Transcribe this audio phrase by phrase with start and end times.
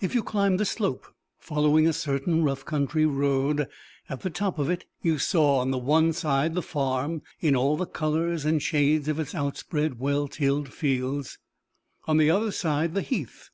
[0.00, 1.06] If you climbed the slope,
[1.38, 3.68] following a certain rough country road,
[4.08, 7.76] at the top of it you saw on the one side the farm, in all
[7.76, 11.36] the colours and shades of its outspread, well tilled fields;
[12.06, 13.50] on the other side, the heath.